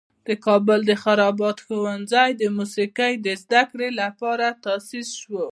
[0.27, 3.13] د کابل د خراباتو ښوونځی د موسیقي
[3.43, 5.43] زده کړې لپاره تاسیس شو.